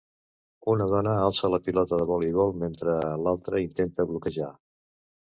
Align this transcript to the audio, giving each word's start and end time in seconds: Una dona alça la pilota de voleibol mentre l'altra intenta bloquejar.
Una 0.71 0.85
dona 0.91 1.11
alça 1.25 1.51
la 1.55 1.59
pilota 1.67 1.99
de 2.01 2.07
voleibol 2.11 2.55
mentre 2.63 2.95
l'altra 3.25 3.61
intenta 3.65 4.07
bloquejar. 4.13 4.49